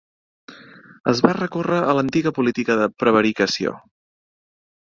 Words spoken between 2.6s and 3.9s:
de prevaricació.